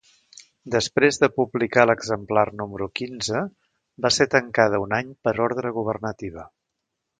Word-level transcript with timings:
Després 0.75 1.19
de 1.23 1.27
publicar 1.35 1.83
l'exemplar 1.89 2.45
número 2.63 2.89
quinze, 3.01 3.43
va 4.07 4.13
ser 4.17 4.29
tancada 4.39 4.83
un 4.87 4.99
any 5.03 5.15
per 5.29 5.37
ordre 5.49 5.77
governativa. 5.79 6.51